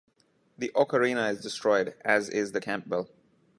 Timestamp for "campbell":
2.59-3.07